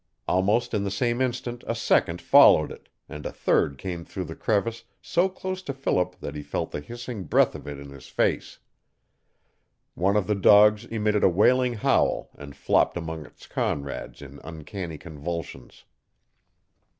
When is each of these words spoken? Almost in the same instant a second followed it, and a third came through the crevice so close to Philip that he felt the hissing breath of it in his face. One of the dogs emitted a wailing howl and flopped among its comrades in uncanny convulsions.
Almost 0.27 0.73
in 0.73 0.83
the 0.83 0.89
same 0.89 1.21
instant 1.21 1.63
a 1.67 1.75
second 1.75 2.21
followed 2.23 2.71
it, 2.71 2.89
and 3.07 3.23
a 3.23 3.31
third 3.31 3.77
came 3.77 4.03
through 4.03 4.23
the 4.23 4.35
crevice 4.35 4.83
so 4.99 5.29
close 5.29 5.61
to 5.61 5.73
Philip 5.75 6.19
that 6.21 6.33
he 6.33 6.41
felt 6.41 6.71
the 6.71 6.79
hissing 6.81 7.25
breath 7.25 7.53
of 7.53 7.67
it 7.67 7.77
in 7.77 7.91
his 7.91 8.07
face. 8.07 8.57
One 9.93 10.15
of 10.17 10.25
the 10.25 10.33
dogs 10.33 10.85
emitted 10.85 11.23
a 11.23 11.29
wailing 11.29 11.75
howl 11.75 12.31
and 12.35 12.55
flopped 12.55 12.97
among 12.97 13.27
its 13.27 13.45
comrades 13.45 14.23
in 14.23 14.39
uncanny 14.43 14.97
convulsions. 14.97 15.83